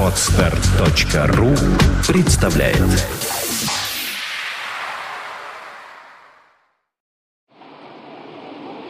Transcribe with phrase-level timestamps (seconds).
[0.00, 1.54] Отстар.ру
[2.06, 2.78] представляет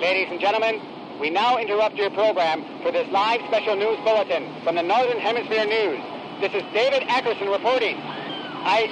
[0.01, 0.81] Ladies and gentlemen,
[1.21, 5.65] we now interrupt your program for this live special news bulletin from the Northern Hemisphere
[5.65, 6.01] News.
[6.41, 7.97] This is David Ackerson reporting.
[7.97, 8.89] I,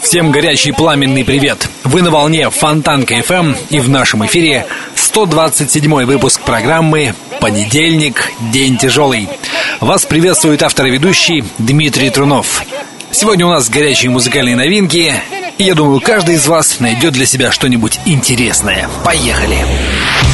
[0.00, 1.68] Всем горячий пламенный привет!
[1.84, 4.66] Вы на волне Фонтанка FM и в нашем эфире
[4.96, 8.32] 127 выпуск программы «Понедельник.
[8.52, 9.28] День тяжелый».
[9.80, 12.64] Вас приветствует автор и ведущий Дмитрий Трунов.
[13.12, 15.14] Сегодня у нас горячие музыкальные новинки,
[15.58, 18.88] и я думаю, каждый из вас найдет для себя что-нибудь интересное.
[19.04, 19.58] Поехали!
[19.58, 20.31] Понедельник.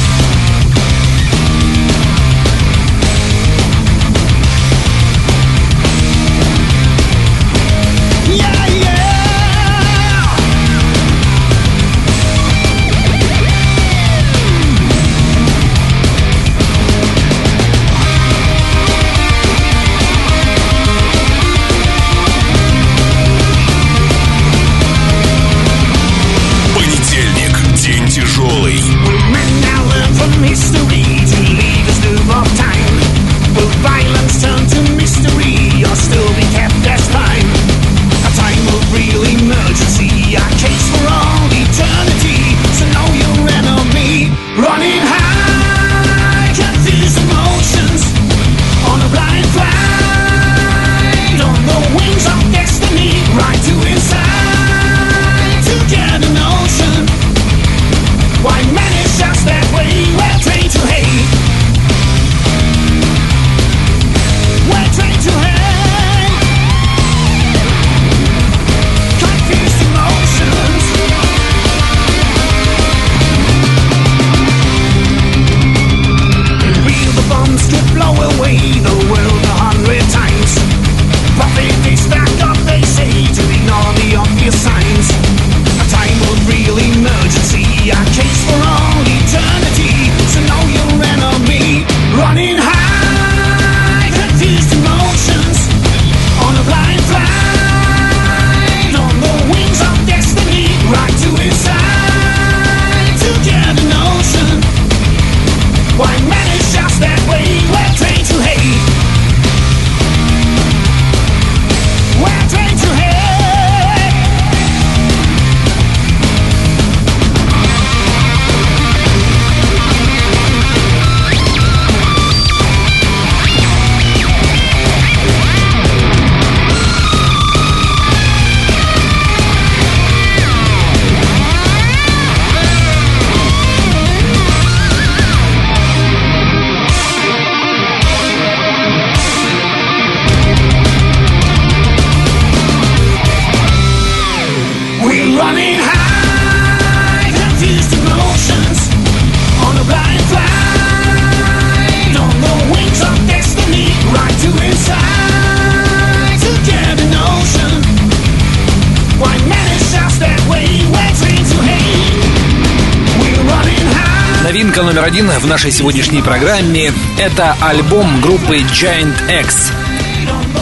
[165.69, 169.71] Нашей сегодняшней программе– это альбом группы Giant X.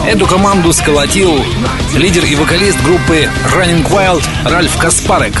[0.06, 1.42] Эту команду сколотил
[1.96, 5.32] лидер и вокалист группы Running Wild Ральф Каспарек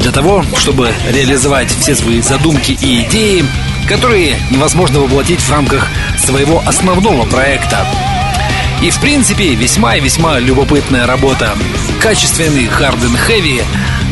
[0.00, 3.44] для того, чтобы реализовать все свои задумки и идеи,
[3.86, 5.86] которые невозможно воплотить в рамках
[6.18, 7.86] своего основного проекта.
[8.82, 11.56] И в принципе весьма и весьма любопытная работа.
[12.00, 13.62] Качественный hard and heavy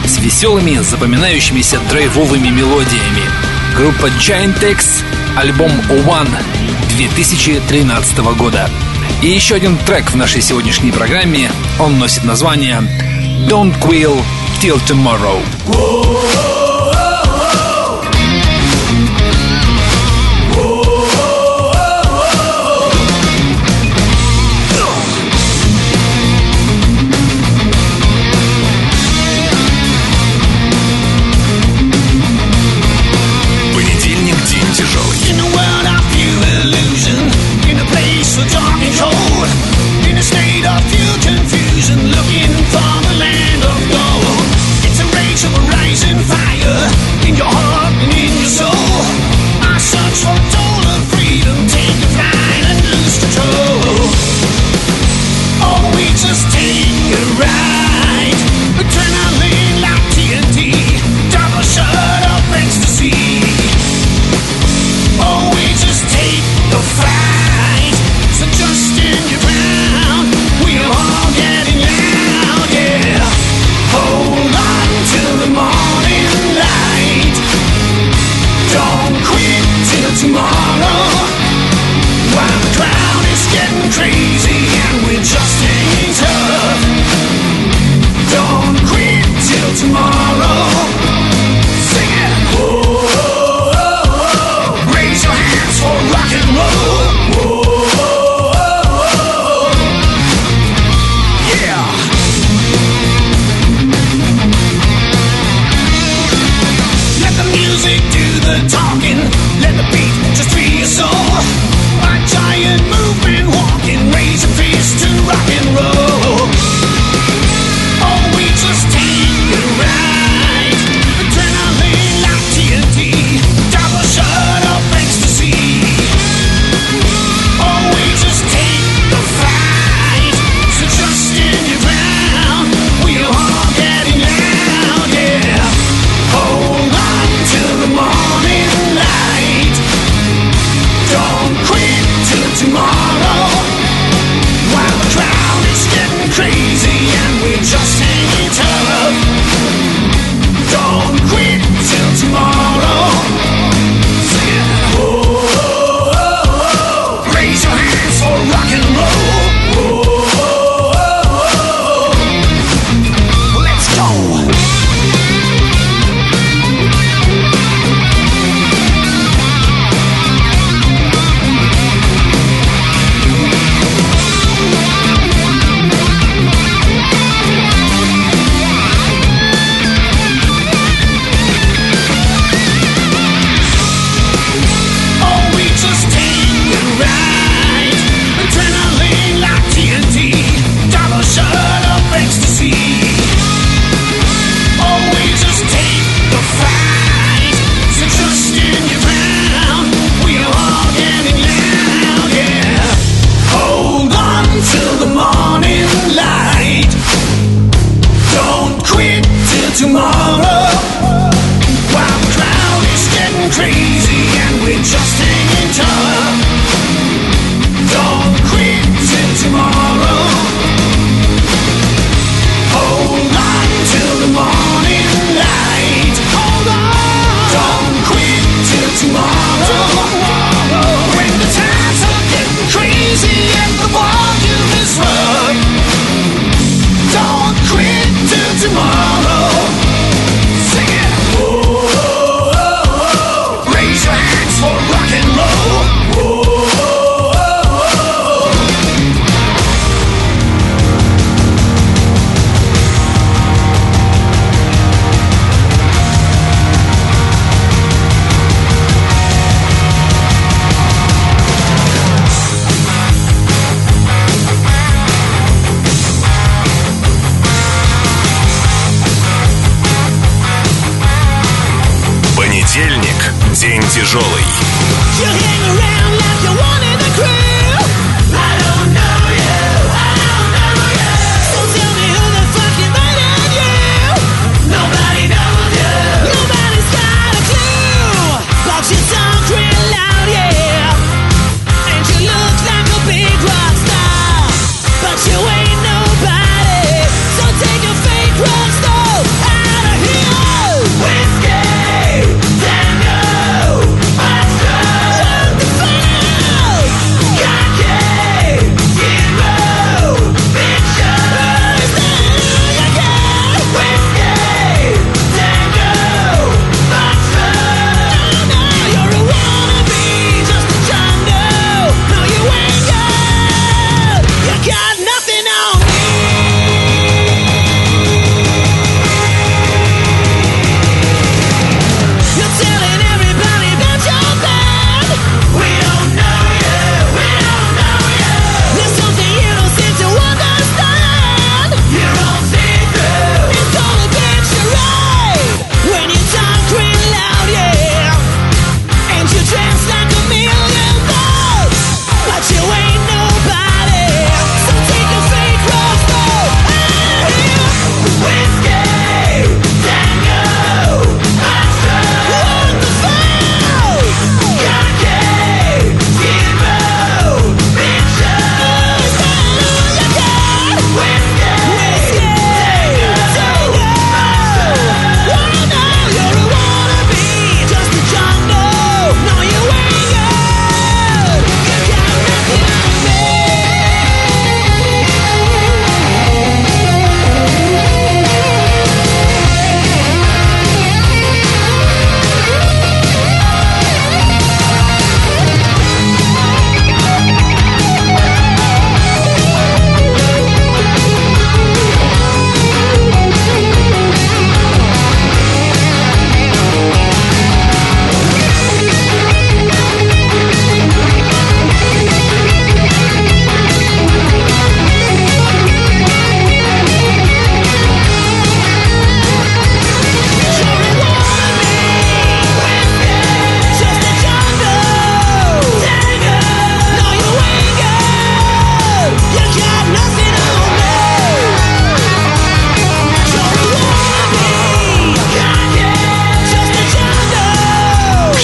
[0.06, 3.57] с веселыми, запоминающимися драйвовыми мелодиями.
[3.76, 5.04] Группа Giant X,
[5.36, 6.28] альбом One
[6.96, 8.68] 2013 года.
[9.22, 11.50] И еще один трек в нашей сегодняшней программе.
[11.78, 12.82] Он носит название
[13.48, 14.20] Don't Quill
[14.60, 15.40] Till Tomorrow.
[15.66, 16.47] Понедельник.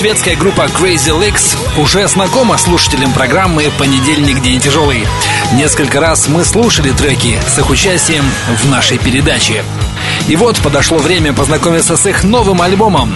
[0.04, 4.42] Шведская группа Crazy Legs уже знакома слушателям программы «Понедельник.
[4.42, 5.06] День тяжелый».
[5.54, 8.22] Несколько раз мы слушали треки с их участием
[8.62, 9.64] в нашей передаче.
[10.28, 13.14] И вот подошло время познакомиться с их новым альбомом.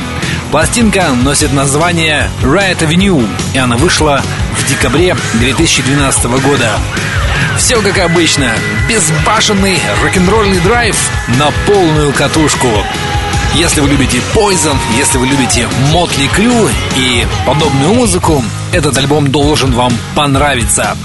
[0.51, 4.23] Пластинка носит название Riot Avenue, и она вышла
[4.59, 6.71] в декабре 2012 года.
[7.59, 8.51] Все как обычно,
[8.89, 10.97] безбашенный рок-н-ролльный драйв
[11.37, 12.83] на полную катушку.
[13.55, 19.73] Если вы любите Poison, если вы любите Motley Crue и подобную музыку, этот альбом должен
[19.73, 20.97] вам понравиться.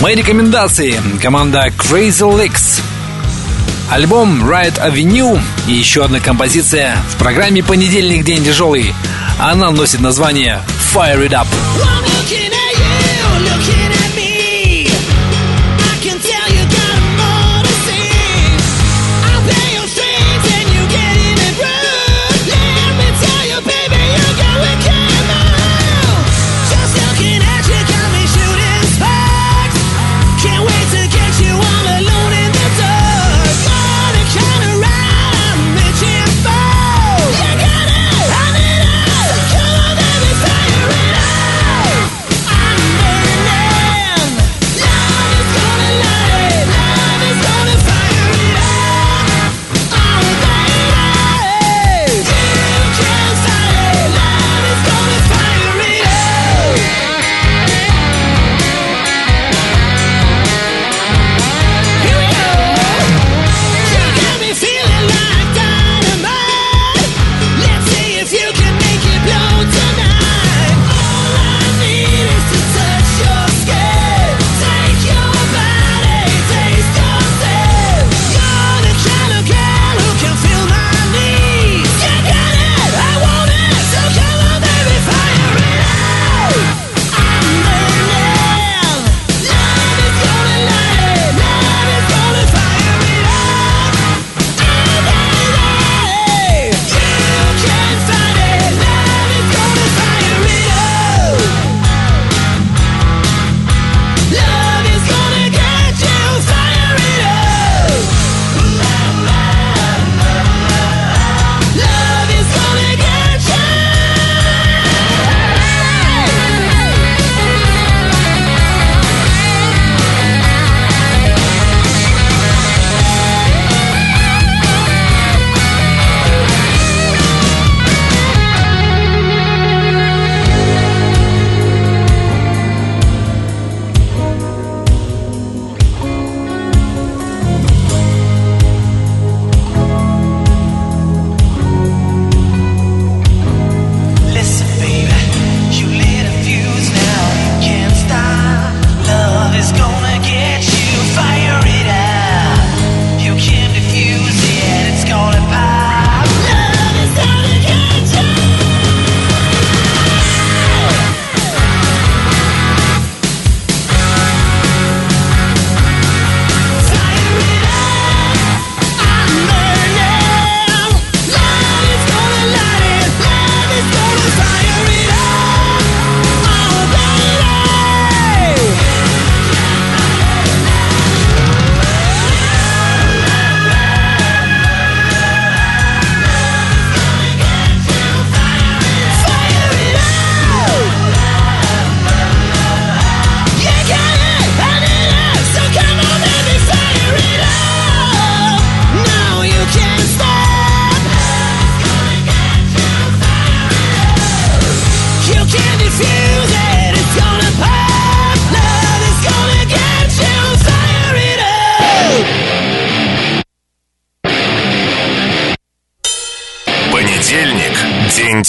[0.00, 1.00] Мои рекомендации.
[1.22, 2.82] Команда Crazy Licks.
[3.90, 8.24] Альбом Riot Avenue и еще одна композиция в программе «Понедельник.
[8.24, 8.94] День тяжелый».
[9.38, 10.60] Она носит название
[10.94, 11.46] «Fire It Up».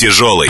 [0.01, 0.49] Тяжелый.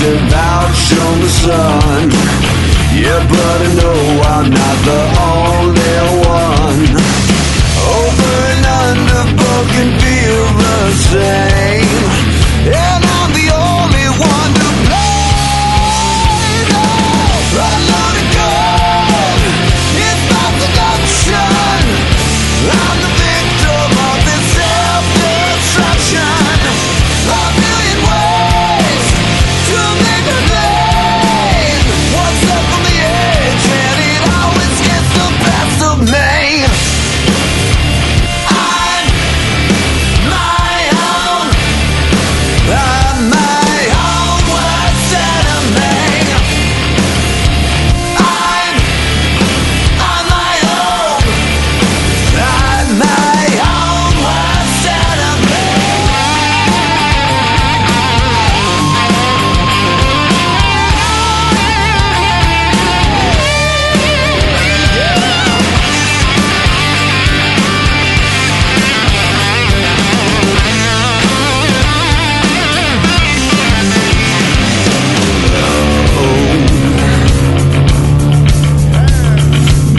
[0.00, 2.10] Without showing the sun.
[2.94, 3.98] Yeah, but I know
[4.32, 5.27] I'm not the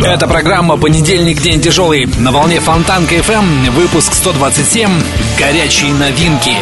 [0.09, 1.39] Это программа «Понедельник.
[1.39, 4.89] День тяжелый» на волне Фонтанка FM, выпуск 127
[5.37, 6.57] «Горячие новинки».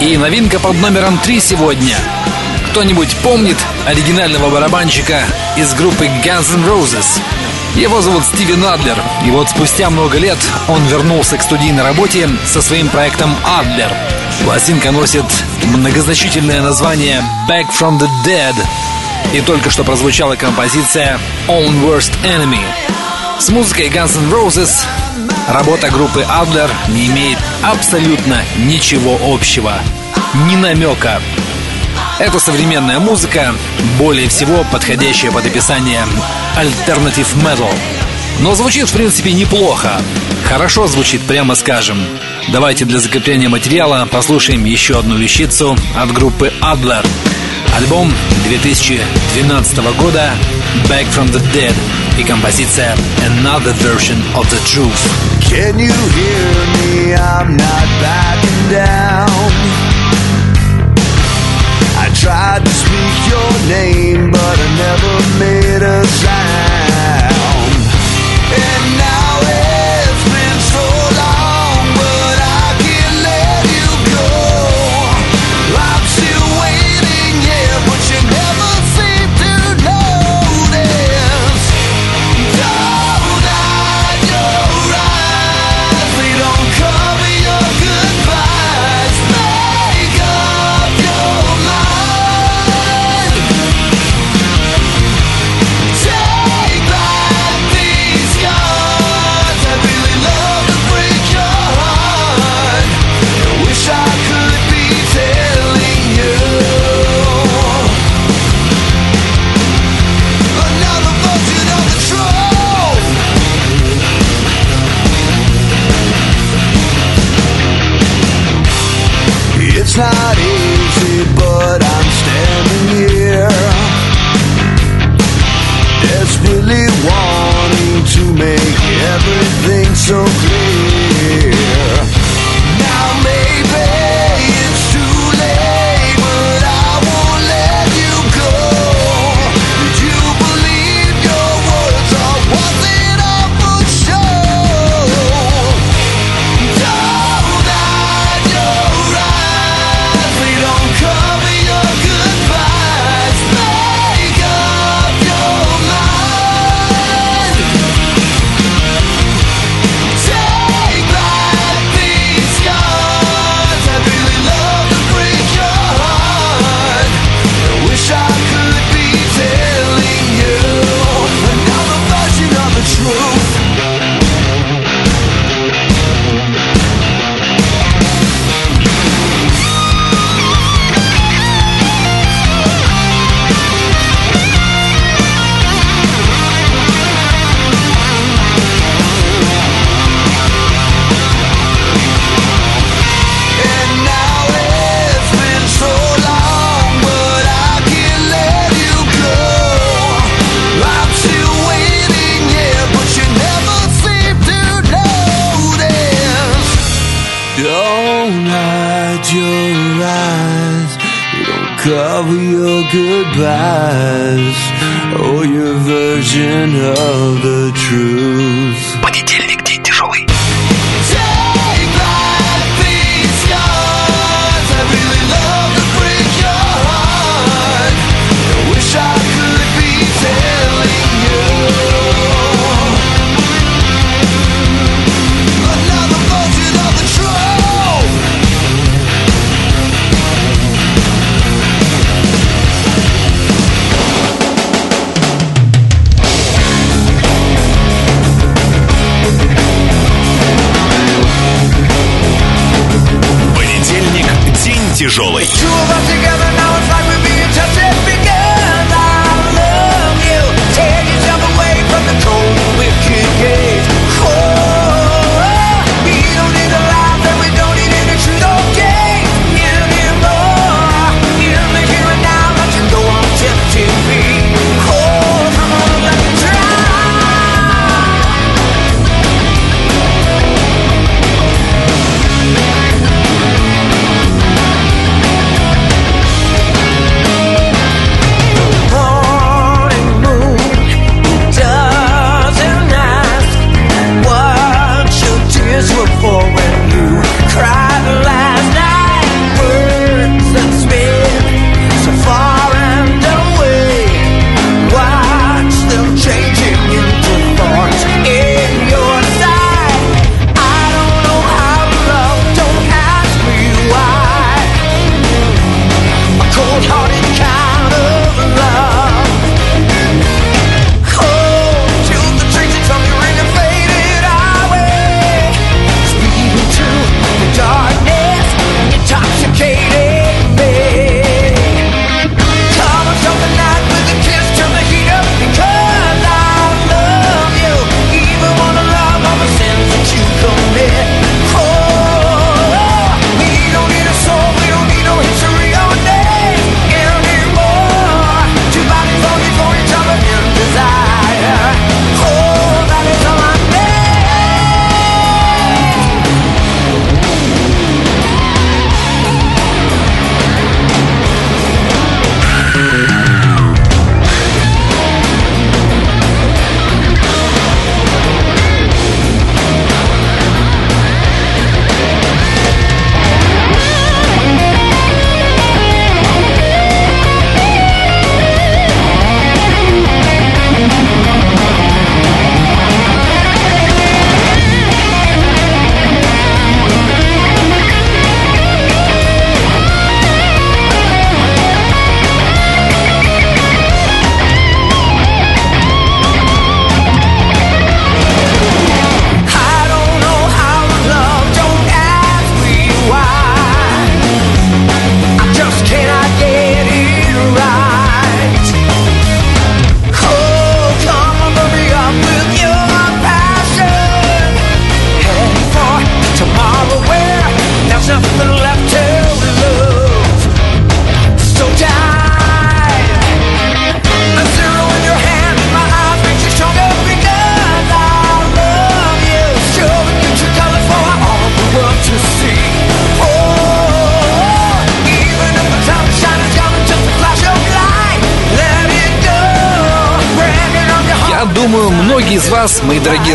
[0.00, 1.94] И новинка под номером 3 сегодня.
[2.70, 5.20] Кто-нибудь помнит оригинального барабанщика
[5.58, 7.20] из группы Guns N' Roses?
[7.74, 12.62] Его зовут Стивен Адлер, и вот спустя много лет он вернулся к студийной работе со
[12.62, 13.92] своим проектом «Адлер».
[14.42, 15.26] Пластинка носит
[15.64, 18.54] многозначительное название «Back from the Dead»,
[19.34, 22.85] и только что прозвучала композиция Own Worst Enemy.
[23.38, 24.70] С музыкой Guns N' Roses
[25.48, 29.74] работа группы Adler не имеет абсолютно ничего общего.
[30.48, 31.20] Ни намека.
[32.18, 33.54] Это современная музыка,
[33.98, 36.02] более всего подходящая под описание
[36.56, 37.72] Alternative Metal.
[38.40, 40.00] Но звучит, в принципе, неплохо.
[40.48, 41.98] Хорошо звучит, прямо скажем.
[42.48, 47.06] Давайте для закрепления материала послушаем еще одну вещицу от группы Adler.
[47.76, 48.10] Альбом
[48.48, 50.30] 2012 года
[50.88, 51.74] Back from the Dead
[52.17, 55.01] и композиция Another Version of the Truth.
[55.49, 57.13] Can you hear me?
[57.13, 59.51] I'm not backing down.
[62.03, 67.73] I tried to speak your name, but I never made a sound.
[68.53, 69.14] And now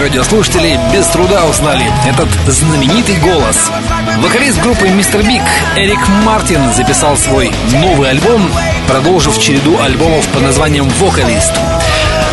[0.01, 3.71] радиослушатели без труда узнали этот знаменитый голос.
[4.17, 5.43] Вокалист группы «Мистер Биг»
[5.75, 8.49] Эрик Мартин записал свой новый альбом,
[8.87, 11.53] продолжив череду альбомов под названием «Вокалист».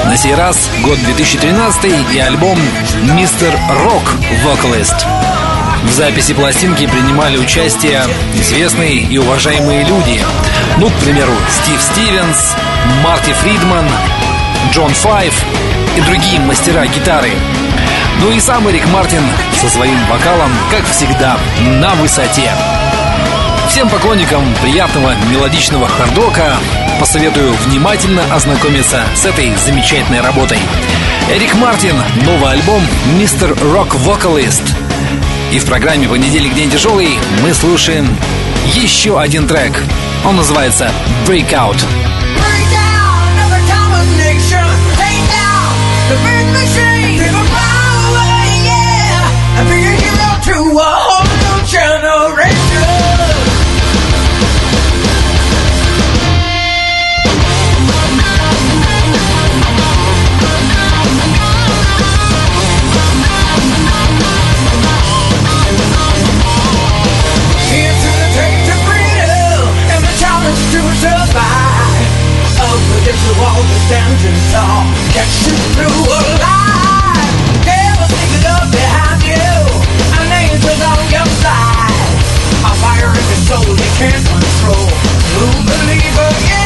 [0.07, 2.59] На сей раз год 2013 и альбом
[3.15, 3.53] «Мистер
[3.85, 5.07] Рок Вокалист».
[5.85, 8.03] В записи пластинки принимали участие
[8.35, 10.21] известные и уважаемые люди.
[10.79, 12.55] Ну, к примеру, Стив Стивенс,
[13.03, 13.85] Марти Фридман,
[14.73, 15.35] Джон Файв
[15.97, 17.31] и другие мастера гитары.
[18.21, 21.39] Ну и сам Эрик Мартин со своим вокалом, как всегда,
[21.81, 22.51] на высоте.
[23.69, 26.57] Всем поклонникам приятного мелодичного хардока
[26.99, 30.59] посоветую внимательно ознакомиться с этой замечательной работой.
[31.31, 31.95] Эрик Мартин,
[32.25, 32.83] новый альбом
[33.19, 34.63] «Мистер Рок Вокалист».
[35.53, 38.09] И в программе «Понедельник день тяжелый» мы слушаем
[38.75, 39.83] еще один трек.
[40.25, 40.91] Он называется
[41.27, 41.77] «Breakout».
[41.77, 42.18] Breakout.
[73.07, 74.83] if you want to stand and tall.
[75.15, 75.31] Can't
[75.75, 77.33] through a line.
[77.63, 79.51] Never stick the love behind you.
[80.19, 82.19] An angel on your side.
[82.65, 84.89] A fire in your soul you can't control.
[85.31, 86.58] True believer, yeah.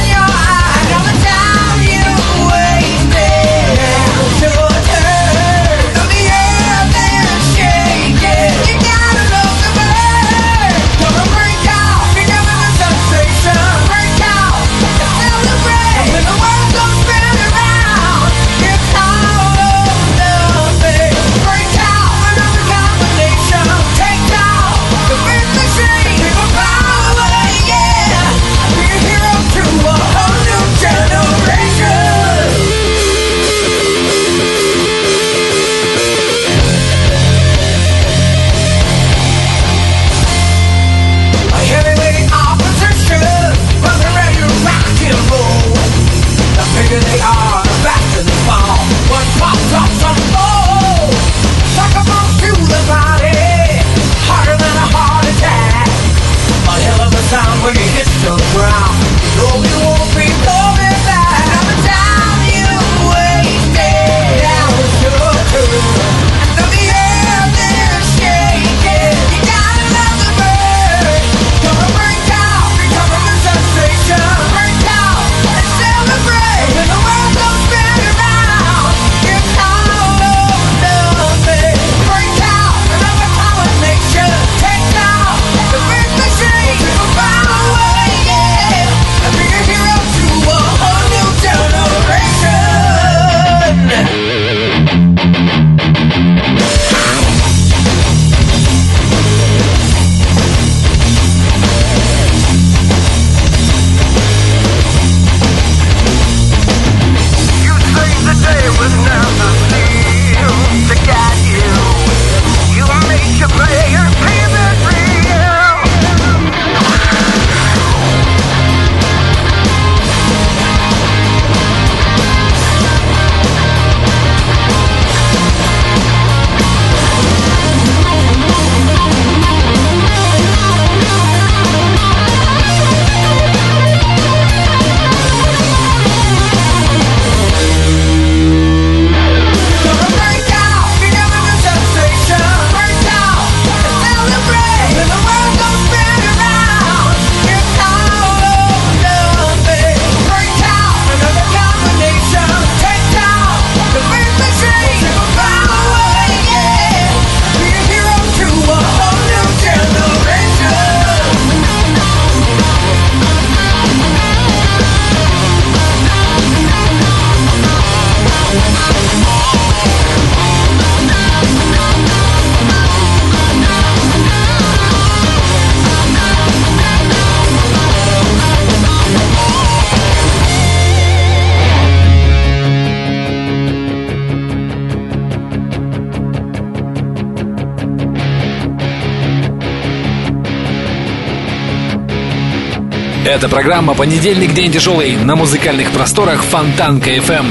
[193.43, 194.55] Это программа «Понедельник.
[194.55, 197.45] День тяжелый» на музыкальных просторах Фонтанка FM.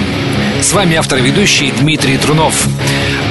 [0.61, 2.65] С вами автор и ведущий Дмитрий Трунов.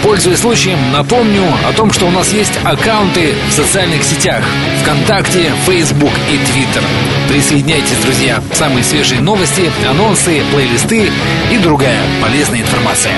[0.03, 4.45] Пользуясь случаем, напомню о том, что у нас есть аккаунты в социальных сетях
[4.83, 6.85] ВКонтакте, Facebook и Twitter.
[7.31, 8.43] Присоединяйтесь, друзья.
[8.53, 11.11] Самые свежие новости, анонсы, плейлисты
[11.51, 13.15] и другая полезная информация.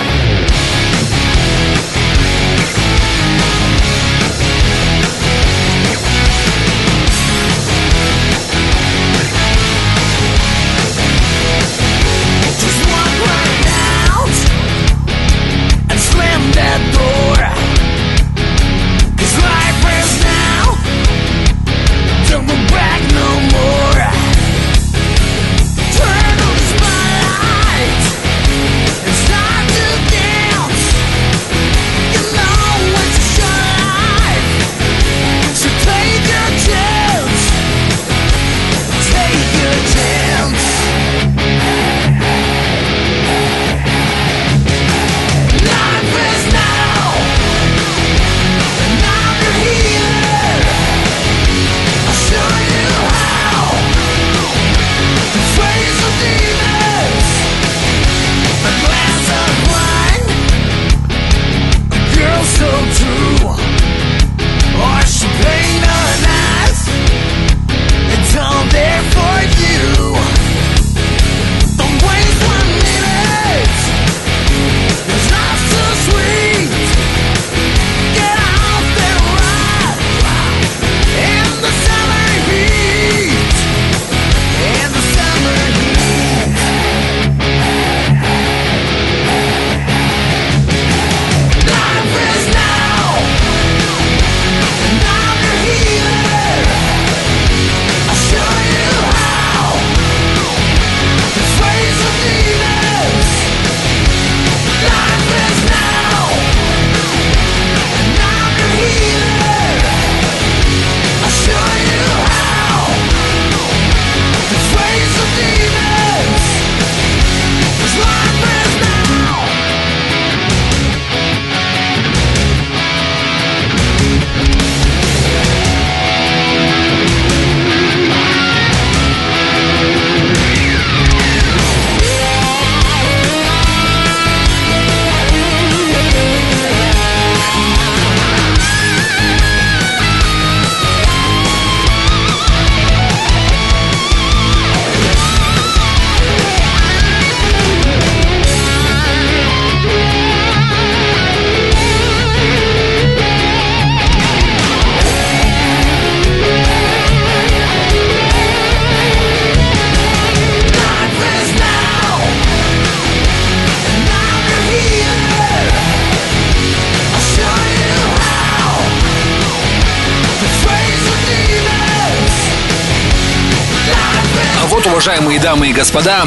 [175.03, 176.25] Уважаемые дамы и господа,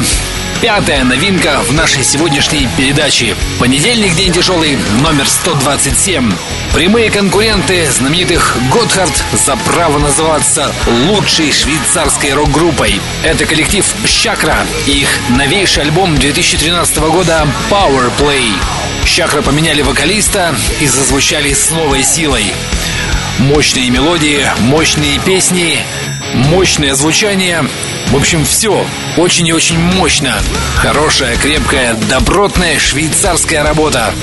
[0.60, 3.34] пятая новинка в нашей сегодняшней передаче.
[3.58, 6.30] Понедельник, день тяжелый, номер 127.
[6.74, 10.74] Прямые конкуренты знаменитых Готхард за право называться
[11.06, 13.00] лучшей швейцарской рок-группой.
[13.24, 18.52] Это коллектив Чакра и их новейший альбом 2013 года Power Play.
[19.06, 22.52] Чакра поменяли вокалиста и зазвучали с новой силой.
[23.38, 25.78] Мощные мелодии, мощные песни,
[26.34, 27.64] мощное звучание.
[28.10, 30.38] В общем, все очень и очень мощно.
[30.76, 34.14] Хорошая, крепкая, добротная швейцарская работа.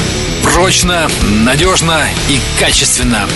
[0.41, 3.27] Прочно, надежно и качественно.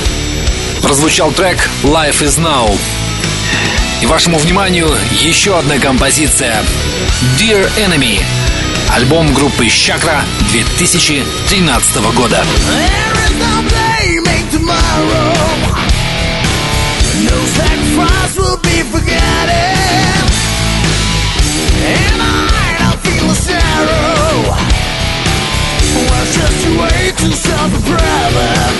[0.81, 2.75] Прозвучал трек Life is Now.
[4.01, 6.63] И вашему вниманию еще одна композиция
[7.37, 8.21] Dear Enemy.
[8.89, 12.43] Альбом группы Чакра 2013 года.
[17.17, 20.16] No sacrifice will be forgotten
[26.33, 28.77] just way to solve a problem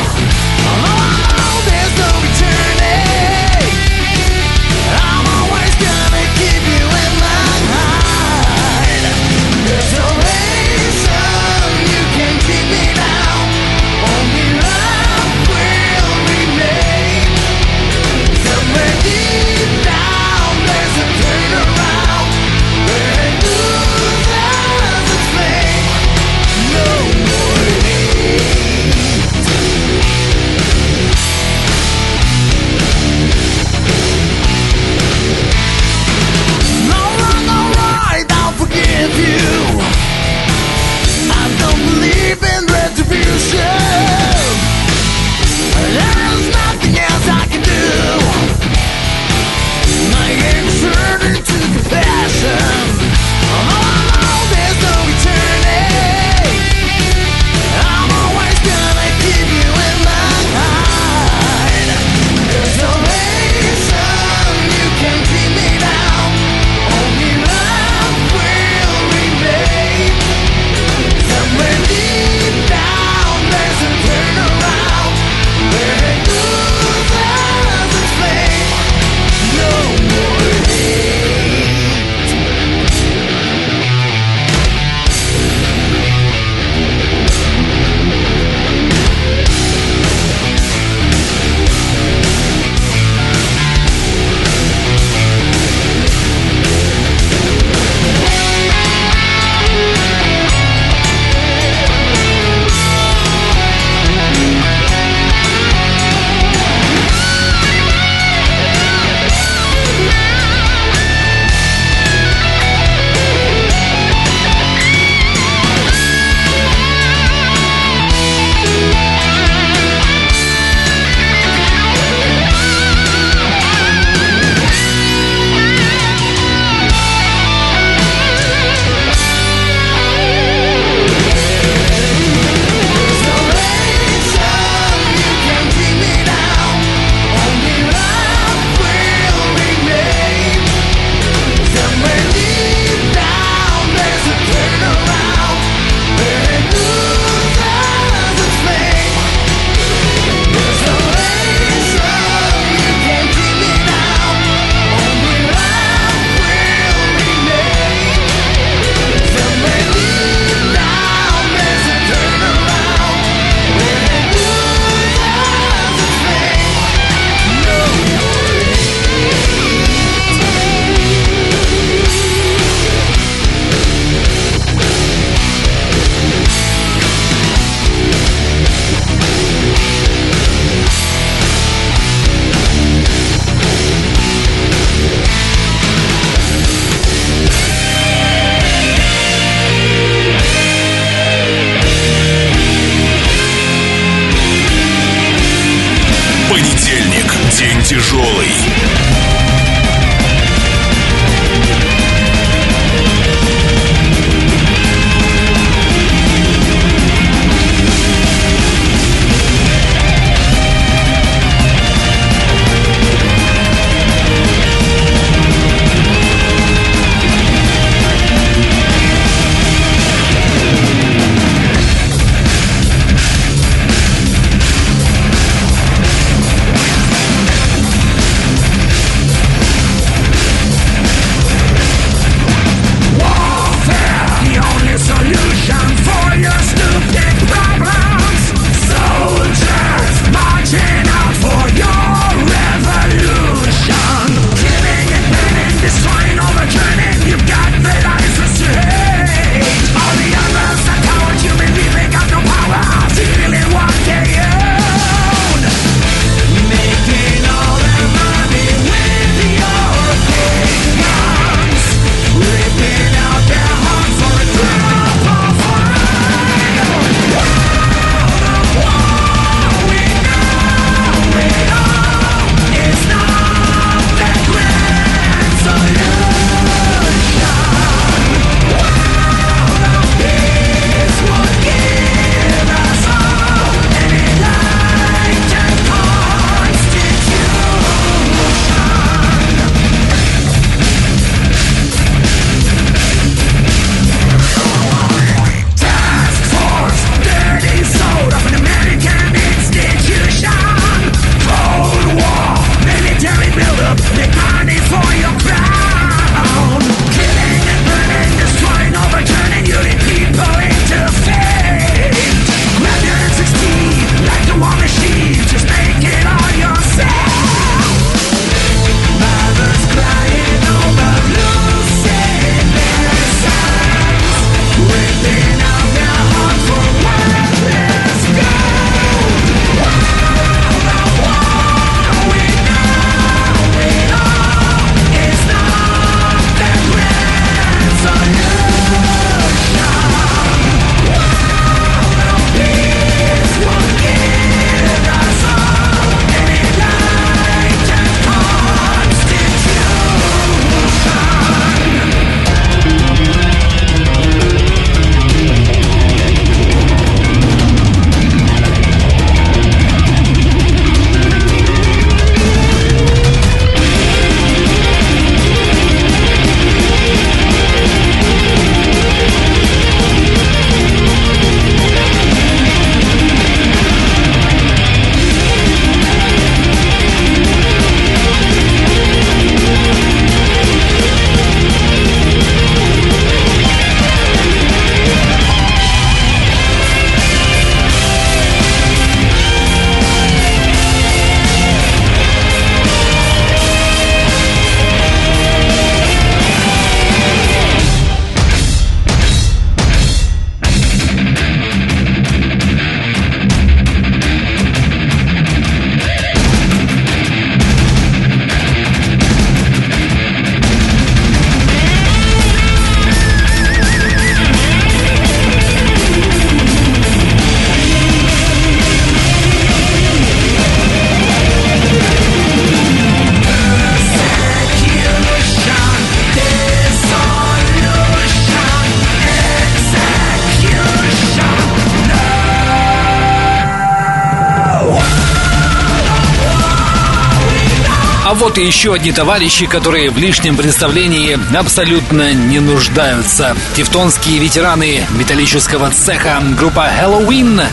[438.58, 443.56] и еще одни товарищи, которые в лишнем представлении абсолютно не нуждаются.
[443.76, 447.64] Тевтонские ветераны металлического цеха группа Halloween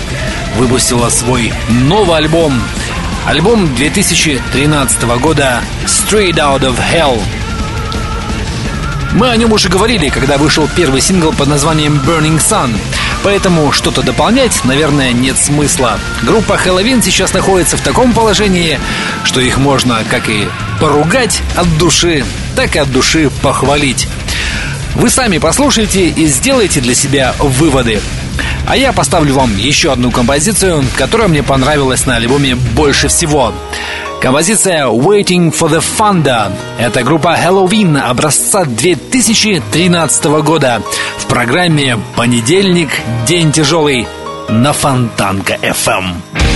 [0.57, 2.61] выпустила свой новый альбом.
[3.27, 7.21] Альбом 2013 года Straight Out of Hell.
[9.13, 12.77] Мы о нем уже говорили, когда вышел первый сингл под названием Burning Sun.
[13.25, 15.99] Поэтому что-то дополнять, наверное, нет смысла.
[16.23, 18.79] Группа Хэллоуин сейчас находится в таком положении,
[19.25, 20.47] что их можно как и
[20.79, 22.23] поругать от души,
[22.55, 24.07] так и от души похвалить.
[24.95, 28.01] Вы сами послушайте и сделайте для себя выводы.
[28.67, 33.55] А я поставлю вам еще одну композицию, которая мне понравилась на альбоме больше всего.
[34.25, 36.51] Композиция Waiting for the Thunder.
[36.79, 40.81] Это группа Halloween образца 2013 года
[41.19, 42.89] в программе «Понедельник.
[43.27, 44.07] День тяжелый»
[44.49, 46.54] на Фонтанка FM.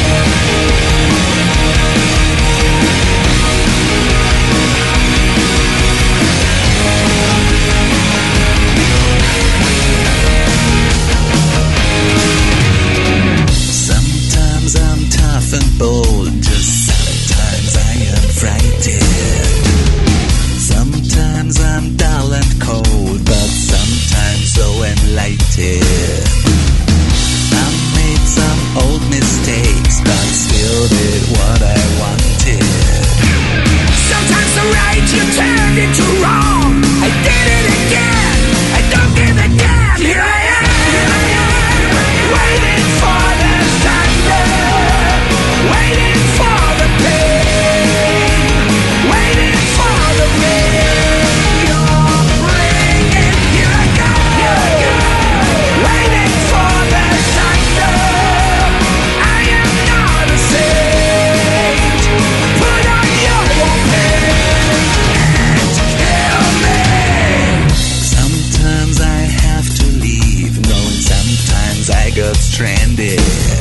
[72.59, 73.58] Stranded.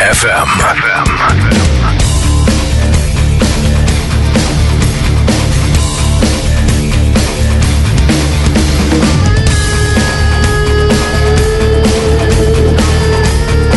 [0.00, 0.48] FM.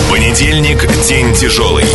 [0.09, 1.85] Понедельник– день тяжелый.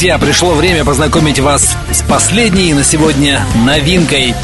[0.00, 4.34] Друзья, пришло время познакомить вас с последней на сегодня новинкой.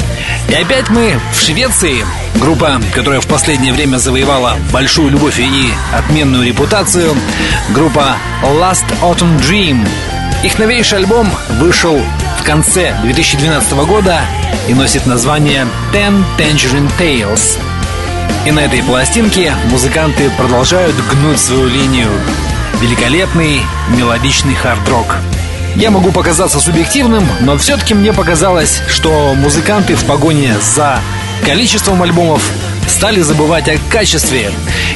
[0.49, 2.05] И опять мы в Швеции.
[2.35, 7.15] Группа, которая в последнее время завоевала большую любовь и отменную репутацию.
[7.69, 9.87] Группа Last Autumn Dream.
[10.43, 11.27] Их новейший альбом
[11.59, 11.99] вышел
[12.39, 14.21] в конце 2012 года
[14.69, 17.57] и носит название Ten Tangerine Tales.
[18.45, 22.11] И на этой пластинке музыканты продолжают гнуть свою линию.
[22.79, 23.61] Великолепный
[23.97, 25.15] мелодичный хард-рок.
[25.77, 30.99] Я могу показаться субъективным, но все-таки мне показалось, что музыканты в погоне за
[31.45, 32.41] количеством альбомов
[32.87, 34.49] стали забывать о качестве.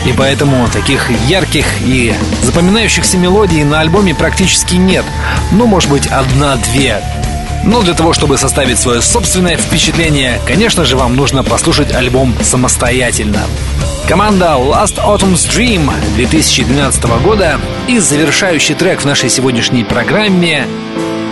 [0.07, 5.05] И поэтому таких ярких и запоминающихся мелодий на альбоме практически нет.
[5.51, 6.99] Ну, может быть, одна-две.
[7.63, 13.43] Но для того, чтобы составить свое собственное впечатление, конечно же, вам нужно послушать альбом самостоятельно.
[14.11, 20.67] Команда Last Autumn's Dream 2012 года и завершающий трек в нашей сегодняшней программе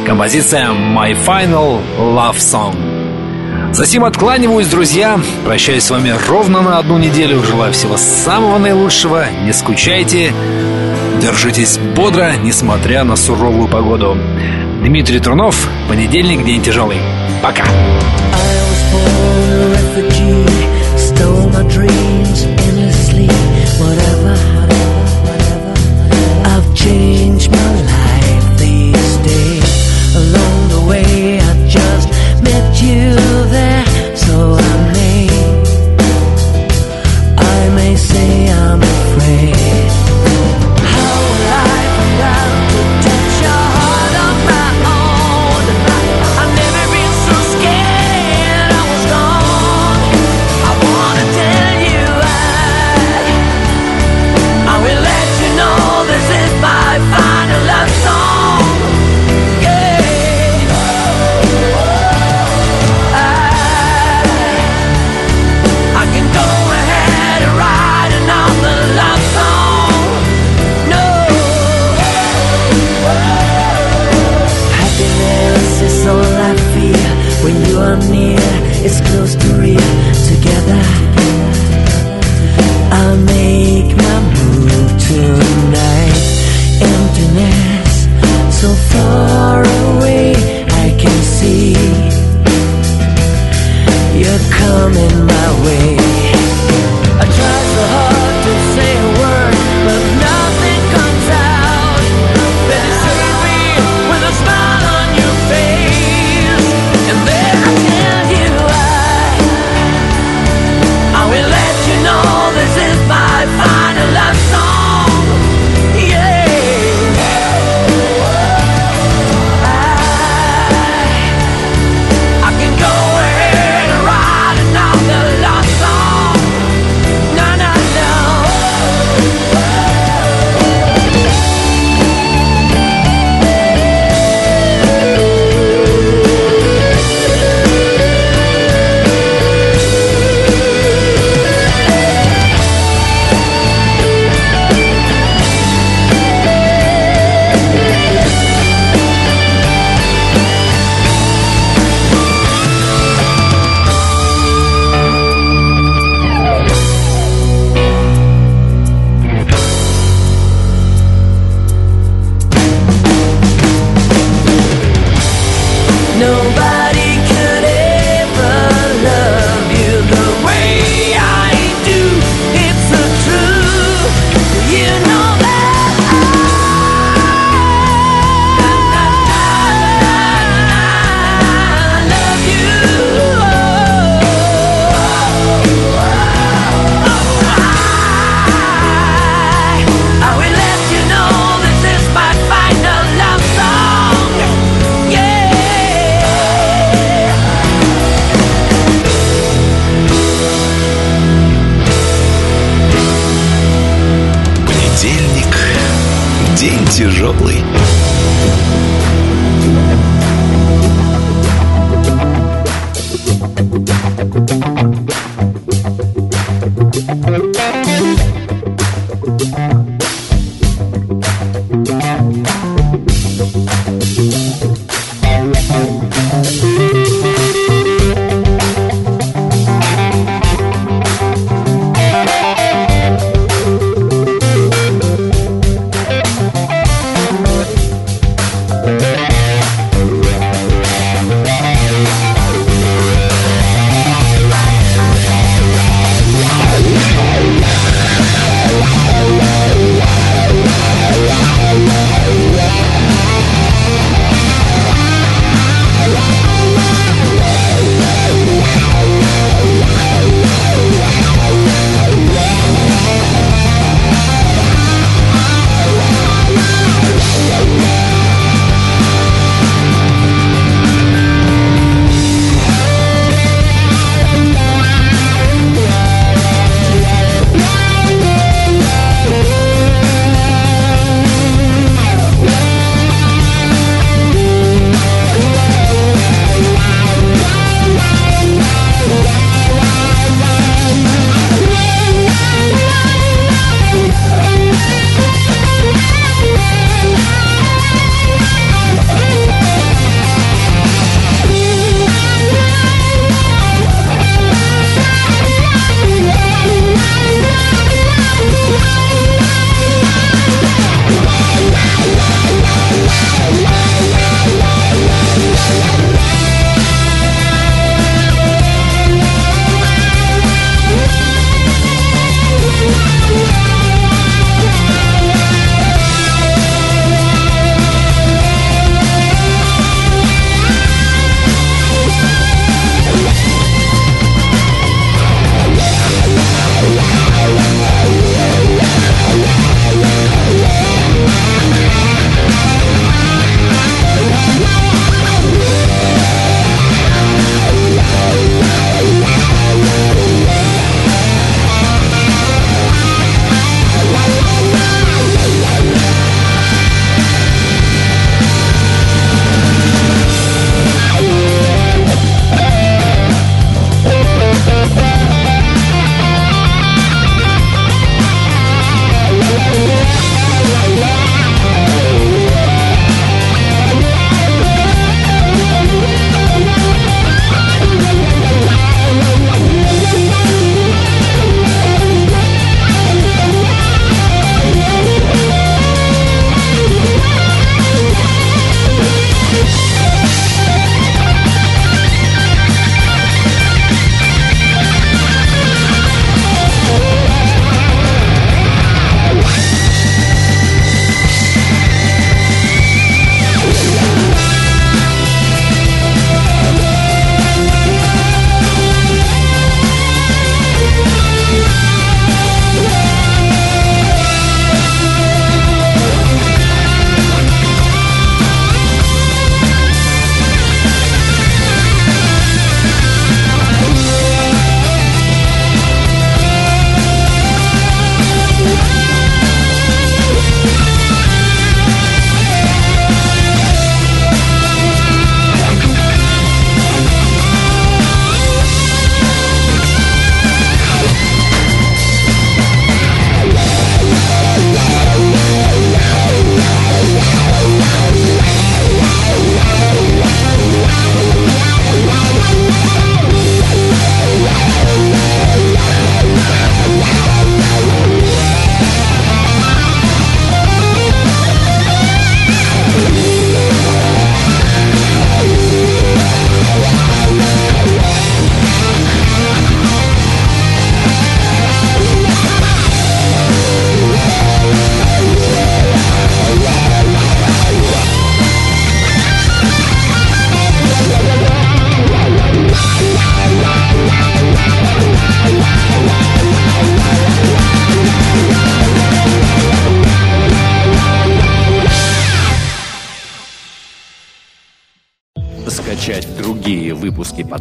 [0.07, 3.73] композиция My Final Love Song.
[3.73, 5.19] Затем откланиваюсь, друзья.
[5.43, 7.43] Прощаюсь с вами ровно на одну неделю.
[7.43, 9.25] Желаю всего самого наилучшего.
[9.43, 10.31] Не скучайте.
[11.21, 14.17] Держитесь бодро, несмотря на суровую погоду.
[14.81, 15.67] Дмитрий Трунов.
[15.89, 16.99] Понедельник, день тяжелый.
[17.43, 17.65] Пока.
[23.79, 24.18] What